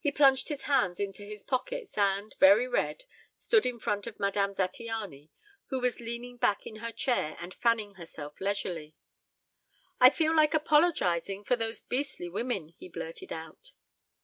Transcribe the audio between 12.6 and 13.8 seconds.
he blurted out.